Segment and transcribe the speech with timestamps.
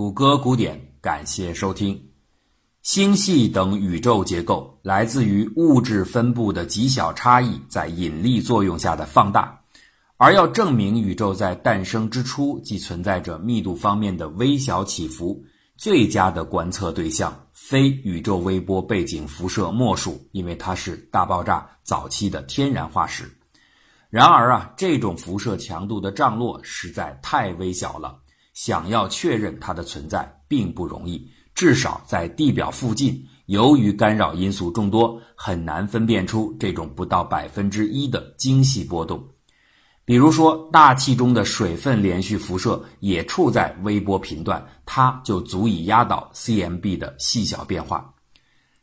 [0.00, 2.02] 谷歌古典，感谢收听。
[2.80, 9.60] 星系等宇宙结构来自于物质分布的极小差异在引力作用下的放大，
[10.16, 15.44] 而要证明宇宙在诞生之初即存在着密度方面的微小起伏，
[15.76, 23.30] 最佳的观测对象非宇宙微波背景辐射莫属，因为它是大爆炸早期的天然化石。
[24.08, 28.16] 然而啊，这种辐射强度的涨落实在太微小了，
[28.62, 31.26] 想要确认它的存在并不容易。
[31.54, 39.26] 至少在地表附近，由于干扰因素众多，很难分辨出这种不到百分之一的精细波动。
[40.04, 48.12] 比如说，大气中的水分连续辐射也处在微波频段，它就足以压倒 CMB 的细小变化。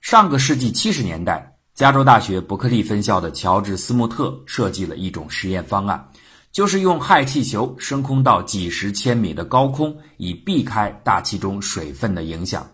[0.01, 1.53] 上个世纪七十年代。
[1.75, 6.09] 加州大学伯克利分校的乔治·斯穆特设计了一种实验方案，
[6.51, 12.67] 就是用氦气球升空到几十千米的高空，以避开大气中水分的影响。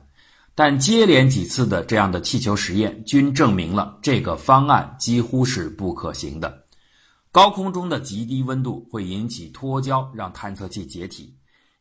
[0.56, 6.64] 但接连几次的这样的气球实验均证明了这个方案几乎是不可行的。
[7.32, 11.36] 高空中的极低温度会引起脱胶，让探测器解体。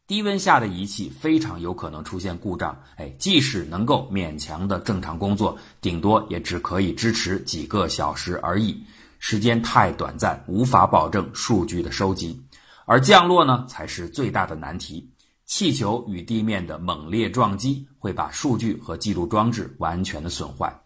[0.06, 8.83] 低温下的仪器非常有可能出现故障，哎，即使能够勉强的正常工作，顶多也只可以支持几个小时而已，
[9.25, 12.42] 时间太短暂，无法保证数据的收集。
[12.87, 15.09] 而降落呢，才是最大的难题。
[15.47, 20.77] 气球与地面的猛烈撞击会把数据和记录装置完全的损坏。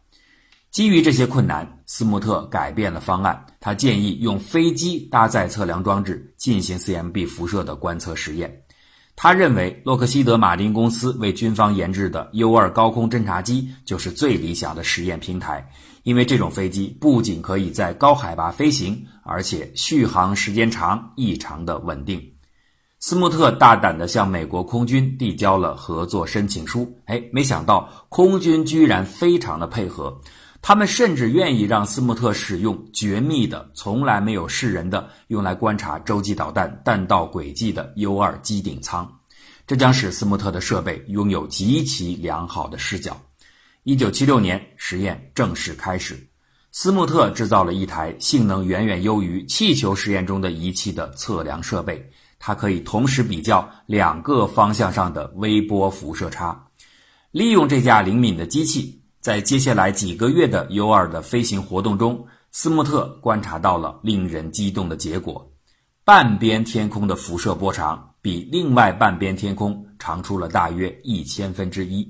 [0.70, 8.62] 基于这些困难，斯穆特改变了方案，他建议用飞机搭载测量装置进行 CMB 辐射的观测实验。
[9.18, 15.66] 他认为，洛克希德马丁公司为军方研制的 U-2 高空侦察机就是最理想的实验平台，
[16.02, 22.22] 因为这种飞机不仅可以在高海拔飞行，而且续航时间长，异常的稳定。
[23.00, 30.20] 斯穆特大胆地向美国空军递交了合作申请书，哎，没想到空军居然非常的配合。
[30.62, 39.08] 他们甚至愿意让斯穆特使用绝密的、从来没有示人的、用来观察洲际导弹弹道轨迹的 U-2 机顶舱，
[39.66, 43.16] 这将使斯穆特的设备拥有极其良好的视角。
[43.84, 46.18] 一九七六年，实验正式开始。
[46.72, 52.10] 斯穆特制造了一台性能远远优于气球实验中的仪器的测量设备，
[52.40, 56.66] 它可以同时比较两个方向上的微波辐射差。
[57.30, 59.00] 利用这架灵敏的机器。
[59.26, 65.50] 在接下来几个月的 U2 的飞行活动中，斯穆特观察到了令人激动的结果：
[66.04, 72.08] 半边天空的辐射波长比另外半边天空长出了大约一千分之一。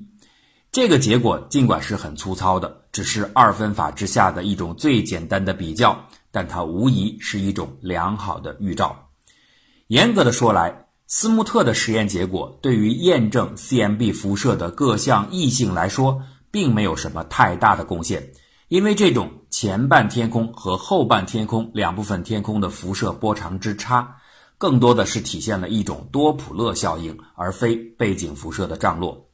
[0.71, 8.95] 这个结果尽管是很粗糙的，只是二分法之下的一种最简单的比较，但它无疑是一种良好的预兆。
[9.87, 16.21] 严格的说来，斯穆特的实验结果对于验证 CMB 辐射的各项异性来说。
[16.51, 18.31] 并没有什么太大的贡献，
[18.67, 24.17] 因为这种前半天空和后半天空两部分天空的辐射波长之差，
[24.57, 29.27] 更多的是体现了一种多普勒效应，而非背景辐射的涨落。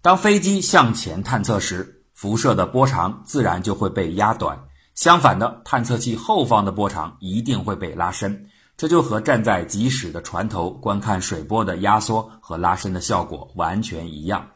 [0.00, 4.56] 当飞机向前探测时，辐射的波长自然就会被压短；
[4.94, 8.46] 相反的，探测器后方的波长一定会被拉伸。
[8.76, 14.46] 这就和站在疾驶的船头观看水波的压缩和拉伸的效果完全一样。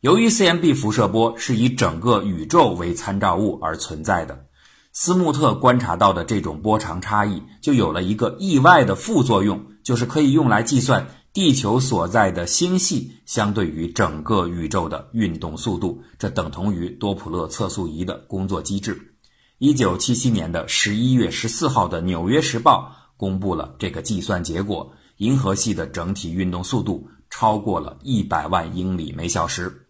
[0.00, 4.46] 由于 CMB 辐射波是以整个宇宙为参照物而存在的，
[4.92, 19.16] 斯穆特观察到的这种波长差异就有了一个意外的副作用，就是可以用来计算地球所在的星系相对于整个宇宙的运动速度，这等同于多普勒测速仪的工作机制。
[19.58, 29.86] 一九七七年的十一月十四号的《纽约时报》公布了这个计算结果：银河系的整体运动速度超过了一百万英里每小时。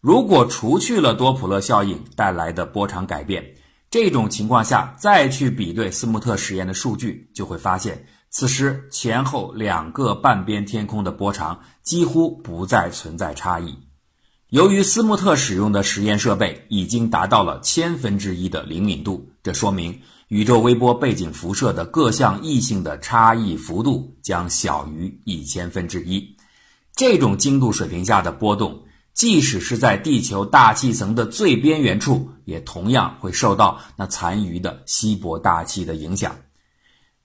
[0.00, 3.44] 如果除去了多普勒效应带来的波长改变，
[3.90, 13.76] 这种情况下再去比对斯穆特实验的数据，就会发现此时前后两个半边天空的波长几乎不再存在差异。
[14.50, 26.36] 由于斯穆特使用的实验设备已经达到了千分之一的灵敏度，这说明宇宙微波背景辐射的各项异性的差异幅度将小于一千分之一。
[26.94, 28.84] 这种精度水平下的波动。
[29.18, 36.36] 即使是在地球大气层的最边缘处，也同样会受到那残余的稀薄大气的影响。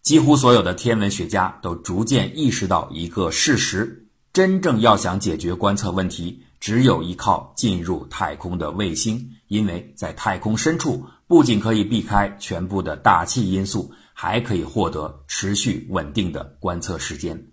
[0.02, 17.50] 几乎所有的天文学家都逐渐意识到一个事实：真正要想解决观测问题，只有依靠进入太空的卫星，因为在太空深处不仅可以避开全部的大气因素，还可以获得持续稳定的观测时间。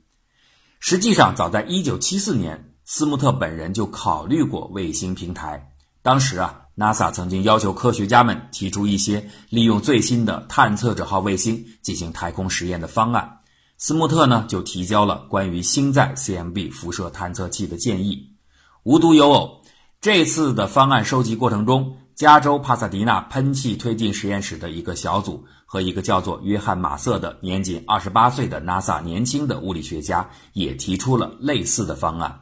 [0.78, 2.69] 实际上，早在1974年。
[2.92, 5.72] 斯穆特本人就考虑过卫星平台。
[6.02, 13.38] 当时啊，NASA 曾经要求科学家们提出一些利用最新的探测者号卫星进行太空实验的方案。
[13.78, 18.34] 斯穆特呢就提交了关于星载 CMB 辐射探测器的建议。
[18.82, 19.62] 无独有偶，
[20.00, 32.36] 这次的方案收集过程中，加州帕萨迪纳喷气推进实验室的一个小组和一个叫做约翰马瑟的年仅二十八岁的 NASA 年轻的物理学家也提出了类似的方案。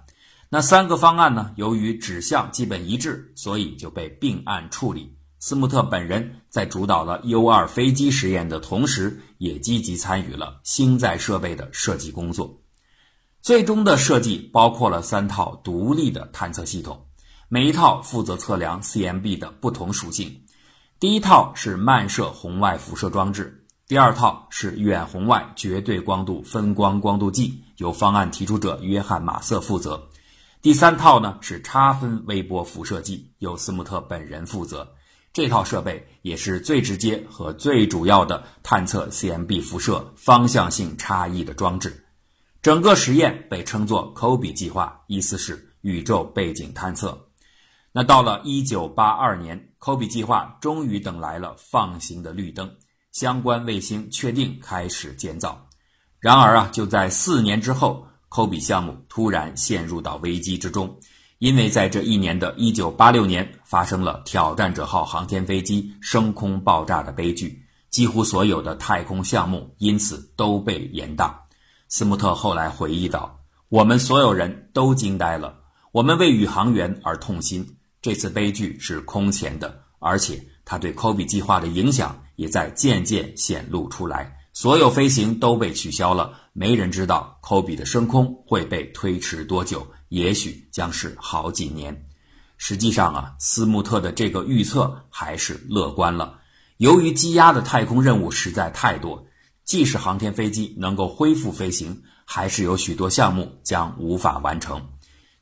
[0.50, 1.52] 那三个方案呢？
[1.56, 5.14] 由于指向基本一致，所以就被并案处理。
[5.38, 12.62] 斯穆特本人在主导了 U-2 飞机实验的同时，也积极参与了星载设备的设计工作。
[13.42, 17.06] 最终的设计包括了三套独立的探测系统，
[17.50, 20.44] 每一套负责测量 CMB 的不同属性。
[20.98, 30.07] 第一套是漫射红外辐射装置，第二套是远红外绝对光度分光光度计，由方案提出者约翰马瑟负责。
[30.68, 34.86] 第三套呢是差分微波辐射计，由斯穆特本人负责。
[35.32, 42.04] 这套设备也是最直接和最主要的探测 CMB 辐射方向性差异的装置。
[42.60, 47.18] 整个实验被称作 “Kobe 计划”，意思是宇宙背景探测。
[47.90, 52.70] 那到了1982年，Kobe 计划终于等来了放行的绿灯，
[53.10, 55.66] 相关卫星确定开始建造。
[56.20, 58.06] 然而啊，就在四年之后。
[58.28, 60.94] 科比项目突然陷入到危机之中，
[61.38, 71.32] 因为在这一年的一九八六年发生了挑战者号航天飞机升空爆炸的悲剧，几乎所有的太空项目因此都被延宕。
[71.88, 73.40] 斯穆特后来回忆道
[73.70, 75.58] ：“我们所有人都惊呆了，
[75.90, 77.66] 我们为宇航员而痛心。
[78.02, 91.96] 这次悲剧是空前的，而且它对科比计划的影响也在渐渐显露出来。”所有飞行都被取消了，没人知道科比的升空会被推迟多久，也许将是好几年。
[92.56, 96.40] 实际上啊，斯穆特的这个预测还是乐观了。
[96.78, 99.24] 由于积压的太空任务实在太多，
[99.64, 104.84] 即使航天飞机能够恢复飞行，还是有许多项目将无法完成。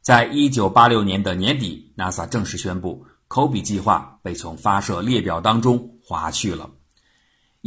[0.03, 6.69] 在一九八六年的年底，NASA 正式宣布，科比计划被从发射列表当中划去了。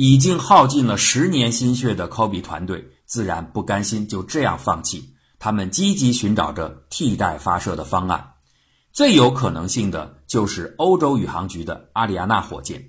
[0.01, 8.35] 已经耗尽了十年心血的科比团队自然不甘心就这样放弃，他们积极寻找着替代发射的方案。
[8.93, 12.81] 最有可能性的就是欧洲宇航局的阿里亚纳火箭。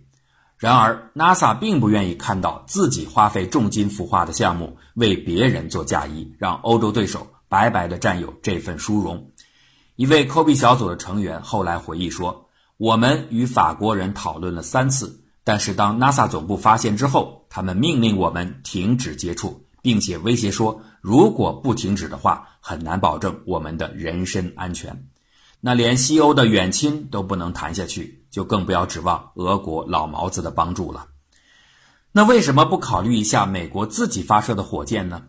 [0.56, 9.32] 然而，NASA 并不愿意看到自己花费重金孵化的项目为别人做嫁衣，让欧洲对手白白的占有这份殊荣。
[9.96, 12.46] 一位科比小组的成员后来回忆说
[12.78, 25.06] ：“我们与法国人讨论了三次。”但是，当 NASA 总部发现之后，他们命令我们停止接触，并且威胁说，如果不停止的话，很难保证我们的人身安全。
[25.60, 31.06] 那连西欧的远亲都不能谈下去，就更不要指望俄国老毛子的帮助了。
[32.12, 35.22] 那为什么不考虑一下美国自己发射的火箭呢？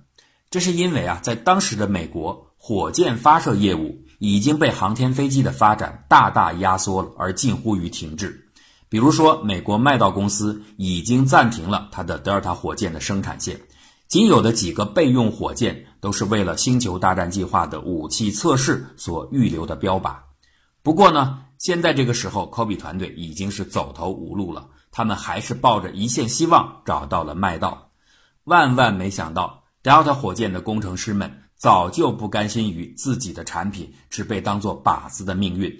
[0.49, 8.50] 这是因为啊，在当时的美国，火箭发射业务已经被航天飞机的发展大大压缩了，而近乎于停滞。
[8.91, 13.57] 比如说，美国麦道公司已经暂停了它的德尔塔火箭的生产线，
[14.09, 20.17] 仅有的几个备用火箭都是为了星球大战计划的武器测试所预留的标靶。
[20.83, 27.91] 不过呢，现在这个时候，科比团队已经是走投无路了，他们还是抱着一线希望找到了麦道。
[28.43, 35.73] 万万没想到，德尔塔火箭的工程师们早就不甘心于自己的产品只被当作靶子的命运。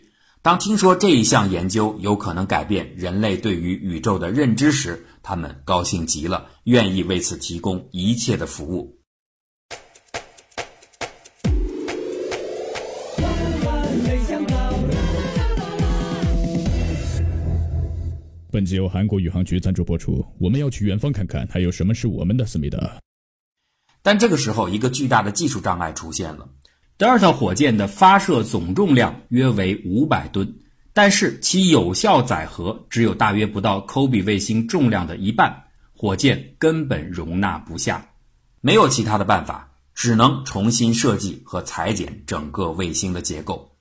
[0.44, 9.00] 当听说这一项研究有可能改变人类对于宇宙的认知时，他们高兴极了，愿意为此提供一切的服务。
[18.52, 20.26] 本集由韩国宇航局赞助播出。
[20.40, 23.00] 我们要去远方看看，还有什么是我们的思密达？
[24.02, 26.50] 但这个时候，一个巨大的技术障碍出现了。
[27.02, 30.60] 德尔塔火箭的发射总重量约为五百吨，
[30.94, 35.64] 但是其有效载荷只有大约不到科比卫星重量的一半，
[35.98, 38.08] 火箭根本容纳不下。
[38.62, 43.72] 没有其他的办法，只能重新设计和裁剪整个卫星的结构。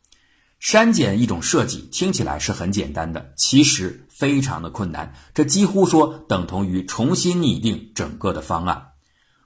[0.58, 5.12] 删减一种设计听起来是很简单的，其实非常的困难。
[5.34, 8.89] 这几乎说等同于重新拟定整个的方案。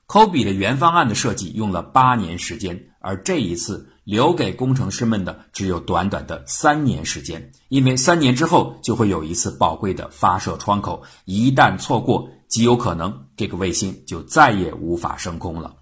[0.06, 2.88] 科比的原方案的设计用了八年时间。
[3.00, 15.76] 而这一次留给工程师们的只有短短的三年时间，因为三年之后就会有一次宝贵的发射窗口，一旦错过，极有可能这个卫星就再也无法升空了。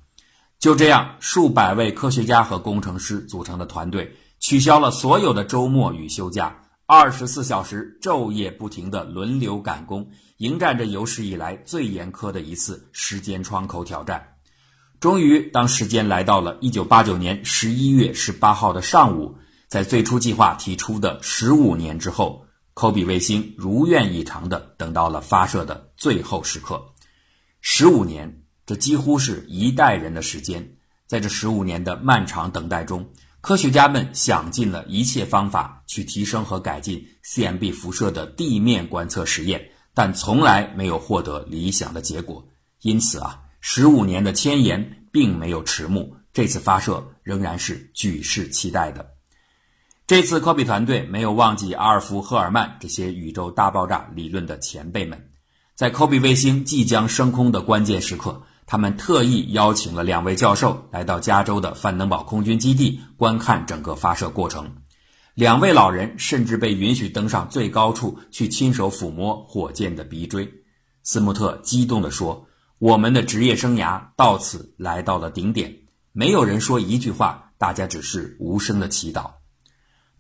[0.59, 10.09] 就这样，数百位科学家和工程师组成的团队取消了所有的周末与休假，二十四小时昼夜不停地轮流赶工，
[10.43, 14.35] 迎战着有史以来最严苛的一次时间窗口挑战。
[14.99, 19.37] 终于，当时间来到了一九八九年十一月十八号的上午，
[19.69, 22.45] 在最初计划提出的十五年之后，
[22.75, 26.83] 科比卫星如愿以偿地等到了发射的最后时刻。
[27.61, 28.41] 十五年。
[28.65, 30.77] 这几乎是一代人的时间，
[31.09, 42.47] 在这十五年的漫长等待中，科学家们想尽了一切方法去提升和改进 CMB 辐射的地面观测实验，但从来没有获得理想的结果。
[42.81, 49.07] 因此啊，十五年的迁延并没有迟暮，这次发射仍然是举世期待的。
[50.07, 55.31] 这次科比团队没有忘记阿尔弗·赫尔曼这些宇宙大爆炸理论的前辈们，
[55.75, 58.43] 在科比卫星即将升空的关键时刻。
[58.65, 64.71] 他们特意邀请了两位教授来到加州的范登堡空军基地观看整个发射过程。
[65.35, 70.53] 两位老人甚至被允许登上最高处去亲手抚摸火箭的鼻锥。
[71.03, 72.47] 斯穆特激动地说
[72.79, 75.75] ：“我们的职业生涯到此来到了顶点。”
[76.13, 79.31] 没有人说一句话，大家只是无声的祈祷。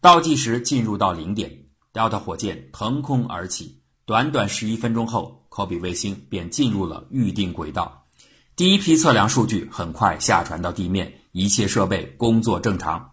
[0.00, 3.82] 倒计时进入到零点，Delta 火箭腾空而起。
[4.06, 8.06] 短短十一分钟后，科比卫星便进入了预定轨道。
[8.56, 13.11] 第一批测量数据很快下传到地面，一切设备工作正常。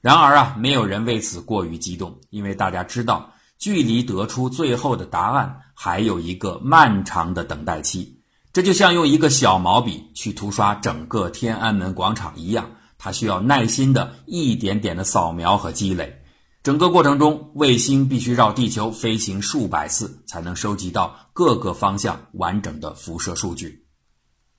[0.00, 8.20] 然而啊，没有人为此过于激动，因为大家知道，距离得出最后的答案还有一个漫长的等待期。
[8.52, 16.22] 这就像用一个小毛笔去涂刷整个天安门广场一样，它需要耐心的一点点的扫描和积累。
[16.62, 23.86] 整个过程中，卫星必须绕地球飞行数百次，才能收集到各个方向完整的辐射数据。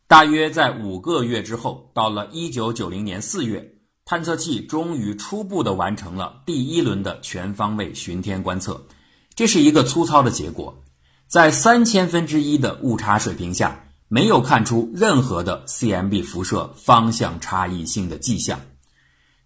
[0.08, 3.75] 大约在五个月之后，到了一九九零年四月，
[4.09, 8.83] 探测器终于初步的完成了第一轮的全方位巡天观测。
[9.35, 10.81] 这是一个粗糙的结果，
[11.27, 18.59] 在三千分之一的误差水平下，没有看出任何的 CMB 辐射方向差异性的迹象。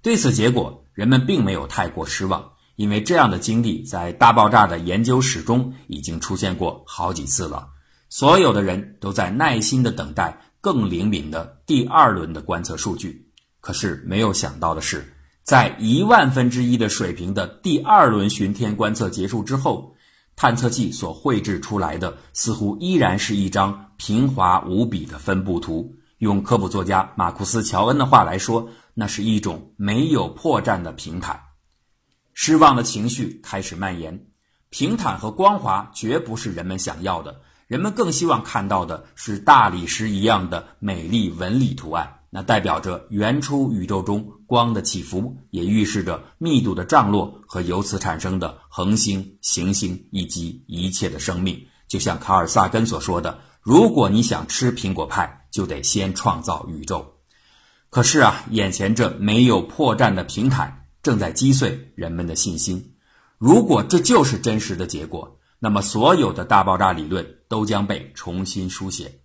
[0.01, 7.67] 对此结果，人们并没有太过失望，因为这样的经历在大爆炸的研究史中已经出现过好几次了。
[8.08, 10.39] 所有的人都在耐心的等待。
[10.62, 13.23] 更灵敏的第二轮的观测数据，
[13.63, 19.96] 可是没有想到的是，在一万分之一的水平的第二轮巡天观测结束之后，
[20.36, 25.96] 探测器所绘制出来的似乎依然是一张平滑无比的分布图。
[26.17, 31.39] 用科普作家马库斯·乔恩的话来说，那是一种没有破绽的平坦。
[32.34, 34.25] 失望的情绪开始蔓延，
[34.72, 37.39] 平坦和光滑绝不是人们想要的。
[37.67, 51.63] 人们更希望看到的是大理石一样的美丽纹理图案，那代表着原初宇宙中光的起伏，也预示着密度的涨落和由此产生的恒星、行星以及一切的生命。
[51.88, 57.06] 就像卡尔萨根所说的：“如果你想吃苹果派，就得先创造宇宙。”
[57.92, 62.96] 可是啊，眼前这没有破绽的平坦正在击碎人们的信心。
[63.38, 69.20] 如果这就是真实的结果，那么，所有的大爆炸理论都将被重新书写。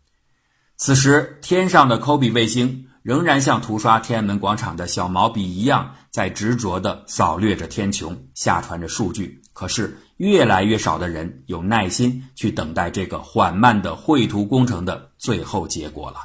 [0.77, 9.40] 此时，天上的科比卫星仍然像涂刷天安门广场的小毛笔一样，在执着地扫掠着天穹，下传着数据。
[9.52, 16.19] 可是，越来越少的人有耐心去等待这个缓慢的绘图工程的最后结果了。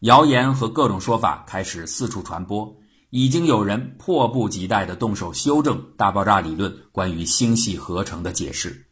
[0.00, 2.76] 谣言和各种说法开始四处传播，
[3.10, 8.86] 已经有人迫不及待地动手修正大爆炸理论关于星系合成的解释。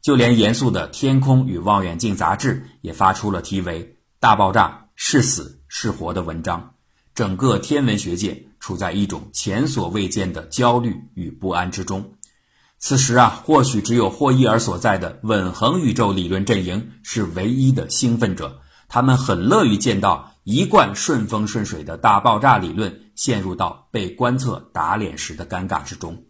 [0.00, 3.84] 就连严肃的《天空与望远镜》杂志也发出了题为
[4.20, 6.74] 《大爆炸是死是活》的文章。
[7.14, 12.14] 整个天文学界处在一种前所未见的焦虑与不安之中。
[12.78, 18.60] 此时啊，或许只有霍伊尔所在的稳恒宇宙理论阵营是唯一的兴奋者。
[18.88, 26.24] 他们很乐于见到一贯顺风顺水的大爆炸理论陷入到被观测打脸时的尴尬之中。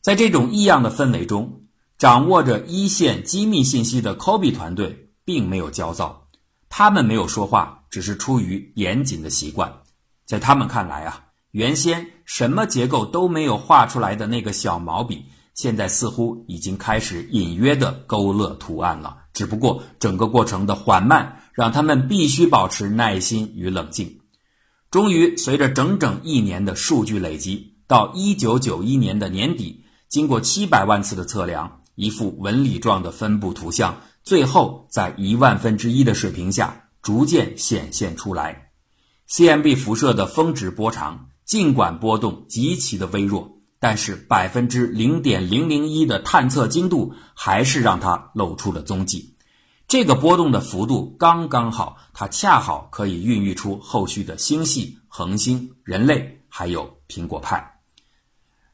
[0.00, 1.58] 在这种异样的氛围中。
[1.98, 6.26] 掌握着一线机密信息的科比团队并没有焦躁，
[6.68, 9.72] 他们没有说话，只是出于严谨的习惯。
[10.26, 19.18] 在他们看来啊，原先什么结构都没有画出来的那个小毛笔，现在似乎已经开始隐约的勾勒图案了。
[19.34, 24.20] 只不过整个过程的缓慢，让他们必须保持耐心与冷静。
[24.90, 31.80] 终于，随着整整一年的数据累积，到一九九一年的年底，经过七百万次的测量。
[31.94, 38.70] 一幅纹理状的分布图像，最后在一万分之一的水平下逐渐显现出来。
[39.28, 49.36] CMB 辐射的峰值波长，尽管波动极其的微弱，但是百分之零点零零一的探测精度还是让它露出了踪迹。
[49.88, 57.80] 这个波动的幅度刚刚好，它恰好可以孕育出后续的星系、恒星、人类，还有苹果派。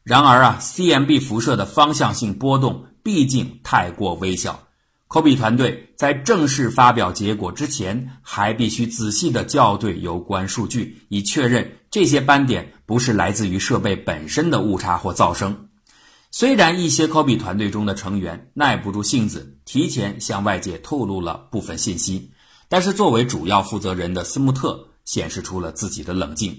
[0.03, 4.67] 然而啊，CMB 辐射的方向性波动毕竟太过微小。
[5.09, 15.67] 科比团队在正式发表结果之前，还必须仔细地校对有关数据，以确认这些斑点不是来自于设备本身的误差或噪声。
[16.29, 22.29] 虽然一些科比团队中的成员耐不住性子，提前向外界透露了部分信息，
[22.67, 26.55] 但是作为主要负责人的斯穆特显示出了自己的冷静。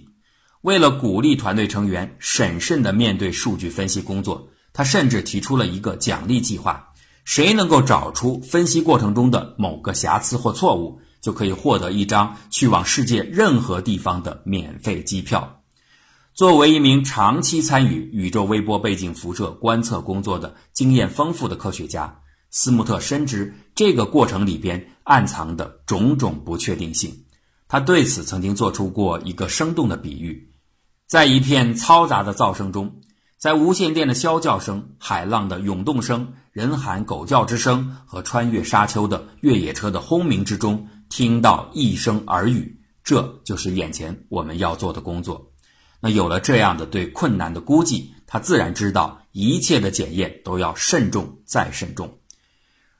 [0.62, 6.88] 为了鼓励团队成员审慎地面对数据分析工作，他甚至提出了一个奖励计划。
[7.30, 15.62] 谁能够找出分析过程中的某个瑕疵或错误，就可以获得一张去往世界任何地方的免费机票。
[16.34, 22.12] 作为一名长期参与宇宙微波背景辐射观测工作的经验丰富的科学家，
[22.50, 27.14] 斯穆特深知这个过程里边暗藏的种种不确定性。
[27.68, 30.52] 他对此曾经做出过一个生动的比喻：
[31.06, 32.92] 在一片嘈杂的噪声中。
[33.38, 45.52] 在无线电的啸叫声、海浪的涌动声、人喊狗叫之声和穿越沙丘的越野车的轰鸣之中，听到一声耳语，这就是眼前我们要做的工作。
[46.00, 52.18] 那有了这样的对困难的估计，他自然知道一切的检验都要慎重再慎重。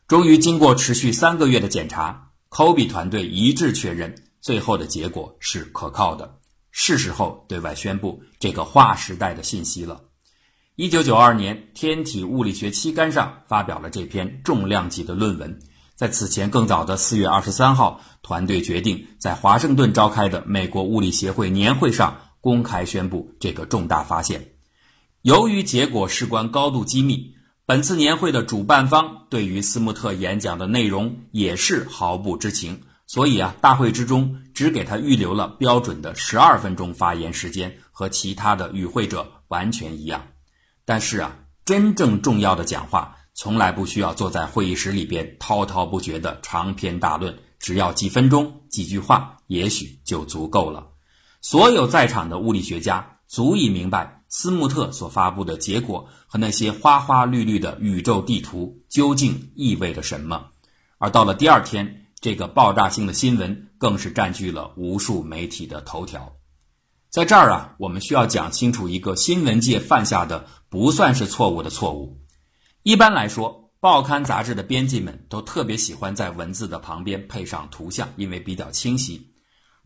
[0.07, 6.39] 终于，经过持续三个月的检查，科比团队一致确认，最后的结果是可靠的，
[6.71, 10.03] 是时候对外宣布这个划时代的信息了。
[10.81, 15.59] 一九九二年，《天体物理学》期刊上发表了这篇重量级的论文。
[15.95, 24.53] 在此前更早的四月二十三号，团队决定在华盛顿召开的美国物理协会年会上公开宣布这个重大发现。
[25.21, 27.35] 由于结果事关高度机密，
[27.67, 40.23] 本次年会的主办方对于斯穆特演讲的内容也是毫不知情，所以啊，大会之中只给他预留了标准的十二分钟发言时间，和其他的与会者完全一样。
[40.85, 50.89] 但是啊，真正重要的讲话从来不需要坐在会议室里边滔滔不绝的长篇大论，只要几分钟、几句话，也许就足够了。
[51.41, 60.49] 所有在场的物理学家足以明白斯穆特所发布的结果和那些花花绿绿的宇宙地图究竟意味着什么。
[60.99, 66.35] 而到了第二天，这个爆炸性的新闻更是占据了无数媒体的头条。
[67.11, 72.17] 在这儿啊，我们需要讲清楚一个新闻界犯下的不算是错误的错误。
[72.85, 79.33] 一般来说，报刊杂志的编辑们都特别喜欢在文字的旁边配上图像，因为比较清晰。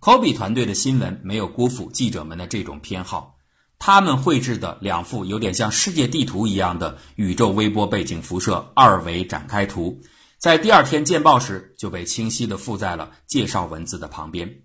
[0.00, 3.36] 科比团队的新闻没有辜负记者们的这种偏好，
[3.78, 9.98] 他们绘制的两幅有点像世界地图一样的宇宙微波背景辐射二维展开图，
[10.36, 14.56] 在第二天见报时就被清晰地附在了介绍文字的旁边。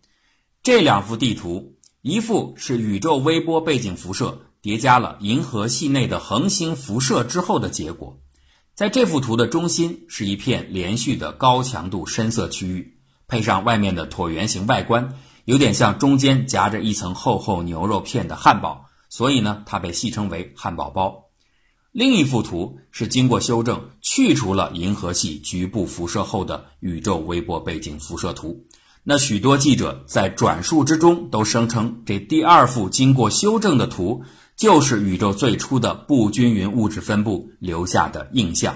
[0.61, 1.77] 这两幅地图。
[2.01, 8.17] 一幅是宇宙微波背景辐射叠加了银河系内的恒星辐射之后的结果，
[8.73, 21.25] 在这幅图的中心是一片连续的高强度深色区域，配上外面的椭圆形外观，有点像中间夹着一层厚厚牛肉片的汉堡，所以呢，它被戏称为汉堡包。
[21.91, 28.65] 另一幅图是经过修正去除了银河系局部辐射后的宇宙微波背景辐射图。
[29.11, 34.23] 那许多记者在转述之中都声称，这第二幅经过修正的图
[34.55, 38.75] 就是宇宙最初的不均匀物质分布留下的印象。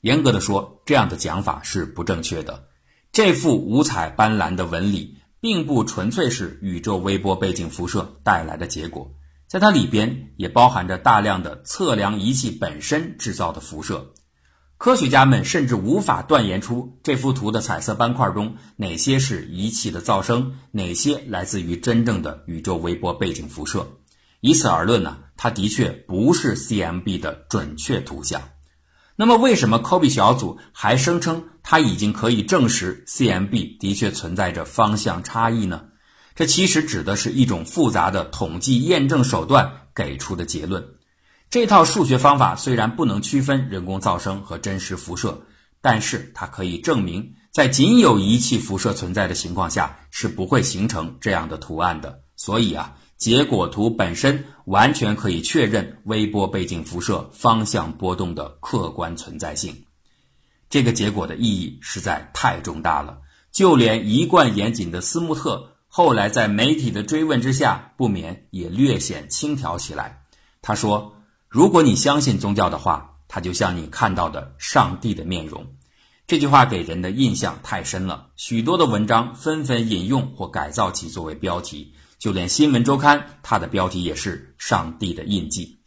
[0.00, 2.68] 严格的说，这样的讲法是不正确的。
[3.10, 9.10] 这幅五彩斑斓的纹理并不纯粹是宇宙微波背景辐射带来的结果，
[9.48, 14.12] 在它里边也包含着大量的测量仪器本身制造的辐射。
[14.84, 23.88] 科学家们甚至无法断言出这幅图的彩色斑块中哪些是仪器的噪声，哪些来自于真正的宇宙微波背景辐射。
[24.42, 28.42] 以此而论呢，它的确不是 CMB 的准确图像。
[29.16, 35.82] 那么，为什么科比小组还声称它已经可以证实 CMB 的确存在着方向差异呢？
[36.34, 40.84] 这其实指的是一种复杂的统计验证手段给出的结论。
[41.54, 45.40] 这套数学方法虽然不能区分人工噪声和真实辐射，
[45.80, 52.20] 但是它可以证明，在仅有仪器辐射存在的情况下，是不会形成这样的图案的。
[52.34, 59.72] 所以啊，结果图本身完全可以确认微波背景辐射方向波动的客观存在性。
[60.68, 63.16] 这个结果的意义实在太重大了，
[63.52, 70.20] 就连一贯严谨的斯穆特后来在媒体的追问之下，不免也略显轻佻起来。
[70.60, 71.13] 他说
[71.54, 75.64] ：“如果你相信宗教的话，它就像你看到的上帝的面容。”
[76.26, 85.78] 这句话给人的印象太深了，许多的文章纷纷引用或改造其作为标题，就连《新闻周刊》它的标题也是“上帝的印记”。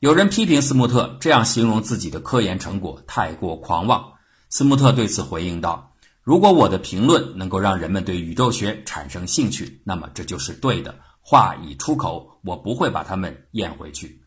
[0.00, 4.02] 有人批评斯穆特这样形容自己的科研成果太过狂妄，
[4.48, 5.92] 斯穆特对此回应道
[6.24, 10.94] ：“如果我的评论能够让人们对宇宙学产生兴趣，那么这就是对的。
[11.20, 14.21] 话已出口，我不会把它们咽回去。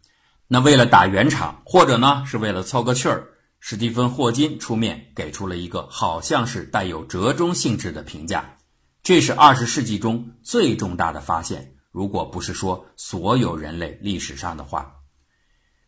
[0.47, 3.27] 那为了打圆场，或者呢是为了凑个趣儿。”
[3.59, 8.57] 史蒂芬·霍金出面给出了一个好像是带有折中性质的评价，
[9.01, 14.91] 这是二十世纪中最重大的发现，如果不是说所有人类历史上的话。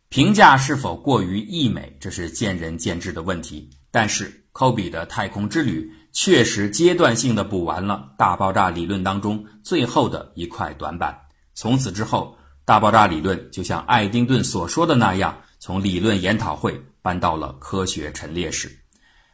[0.08, 3.70] 评价是否过于溢美，这是见仁见智的问题。
[3.90, 11.16] 但是科比的太空之旅确实阶段性的补完了大爆炸理论当中最后的一块短板。
[11.54, 12.37] 从此之后，
[12.68, 16.84] 大爆炸理论就像爱丁顿所说的那样，从理论研讨会。
[17.00, 18.80] 搬到了科学陈列室。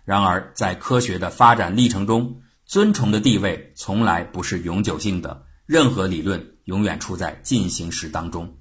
[0.05, 5.45] 然而，在科学的发展历程中，尊崇的地位从来不是永久性的。
[5.67, 8.57] 任何理论永远处在进行时当中。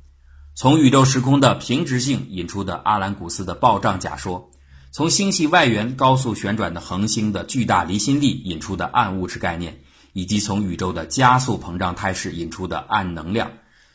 [0.55, 4.49] 从宇宙时空的平直性引出的阿兰古斯的暴胀假说，
[4.91, 9.81] 从星系外缘高速旋转的恒星的巨大离心力引出的暗物质概念，
[10.13, 13.51] 以及从宇宙的加速膨胀态势引出的暗能量。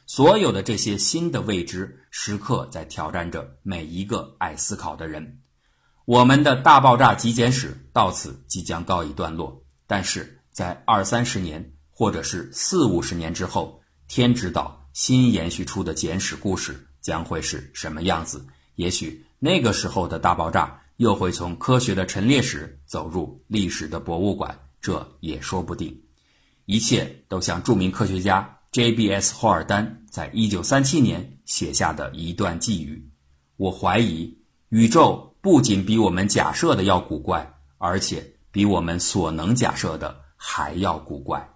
[0.08, 5.40] 所有的这些新的未知，时刻在挑战着每一个爱思考的人。
[6.06, 18.42] 我们的大爆炸极简史到此即将告一段落，但是在二三十年，或者是四五十年之后，天知道新延续出的简史故事将会是什么样子。
[18.76, 25.94] 也许那个时候的大爆炸又会从科学的陈列室走入历史的博物馆，这也说不定。
[26.64, 28.54] 一切都像著名科学家。
[28.70, 29.34] J.B.S.
[29.34, 33.10] 霍尔丹在一九三七年写下的一段寄语
[33.56, 34.36] ：“我怀疑
[34.68, 41.48] 宇宙不仅比我们假设的要古怪，而且比我们所能假设的还要古怪。”